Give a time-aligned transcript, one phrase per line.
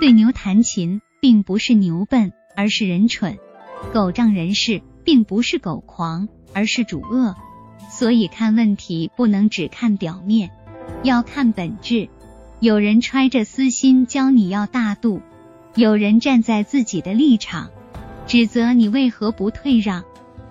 [0.00, 3.34] 对牛弹琴，并不是牛笨，而是人蠢；
[3.92, 7.36] 狗仗人势，并不是狗狂，而是主恶。
[7.90, 10.52] 所以看问题不能只看表面，
[11.02, 12.08] 要看本质。
[12.60, 15.20] 有人揣着私心教你要大度，
[15.74, 17.68] 有人站在自己的立场
[18.26, 20.04] 指责你为何不退让，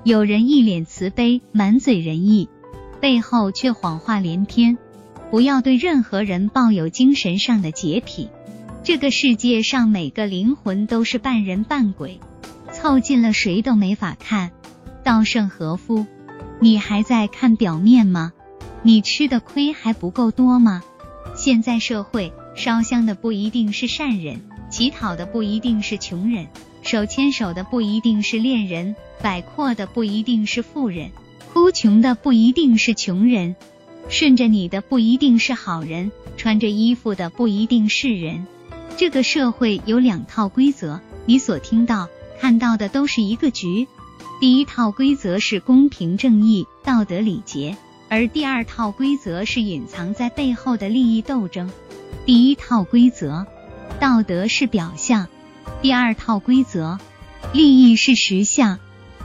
[0.03, 2.49] 有人一脸慈悲，满嘴仁义，
[3.01, 4.77] 背后却谎话连篇。
[5.31, 8.29] 不要对任何人抱有精神上的洁癖。
[8.89, 12.19] 这个世界上每个灵魂都是半人半鬼，
[12.71, 14.49] 凑近了谁都没法看。
[15.03, 16.07] 稻盛和夫。
[16.59, 18.33] 你还在看表面吗？
[18.81, 20.81] 你吃的亏还不够多吗？
[21.35, 26.47] 现在社会烧香的不一定是善人，乞讨的不一定是穷人，
[26.81, 31.11] 手牵手的不一定是恋人，摆阔的不一定是富人，
[31.53, 33.55] 哭穷的不一定是穷人，
[34.09, 38.47] 顺着你的不一定是好人，穿着衣服的不一定是人。
[38.99, 43.87] 这个社会有两套规则，你所听到、看到的都是一个局。
[44.41, 47.77] 第一套规则是公平正义、道德礼节，
[48.09, 51.71] 而第二套规则是隐藏在背后的利益斗争。
[52.25, 53.47] 第一套规则，
[54.01, 55.27] 道德是表象；
[55.81, 56.99] 第二套规则，
[57.53, 58.79] 利益是实相。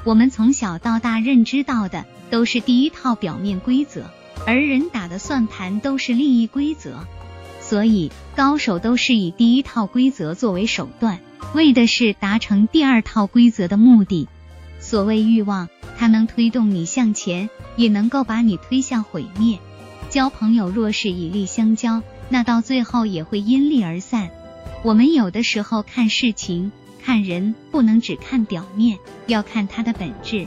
[0.05, 4.09] 我们从小到大认知到的都是第一套表面规则，
[4.47, 7.05] 而人打的算盘都是利益规则。
[7.67, 11.21] 所以，高手都是以第一套规则作为手段，
[11.55, 14.29] 为的是达成第二套规则的目的。
[14.81, 19.59] 所谓欲望，它能推动你向前，也能够把你推向毁灭。
[20.11, 24.29] 交朋友若是以利相交，那到最后也会因利而散。
[24.83, 26.71] 我们有的时候看事情、
[27.03, 30.47] 看人，不能只看表面，要看它的本质。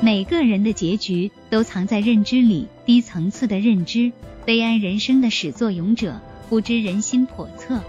[0.00, 4.12] 每个人的结局都藏在认知里，低层次的认知，
[4.46, 6.20] 悲哀人生的始作俑者，
[6.52, 7.80] 不知人心叵测，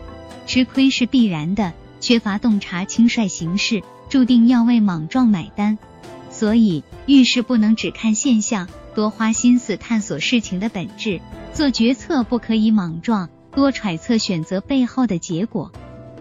[0.47, 3.83] 吃亏是必然的，缺乏洞察，轻率行事。
[4.07, 5.77] 注定要为莽撞买单，
[6.29, 11.19] 所以遇事不能只看现象，多花心思探索事情的本质。
[11.51, 15.73] 做决策不可以莽撞，多揣测选择背后的结果。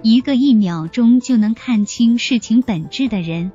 [0.02, 3.52] 一个一秒钟就能看清事情本质的人，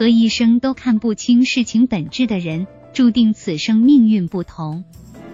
[0.00, 4.82] 和一生都看不清事情本质的人，注定此生命运不同。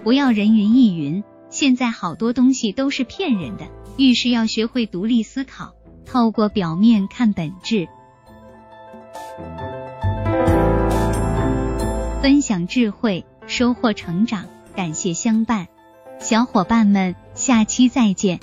[0.03, 1.23] 不要人云亦云，
[1.61, 3.67] 现在好多东西都是骗人的。
[3.95, 5.75] 遇事要学会独立思考，
[6.07, 7.87] 透过表面看本质。
[12.19, 15.67] 分享智慧，收获成长，感谢相伴，
[16.19, 18.39] 小伙伴们，下期再见。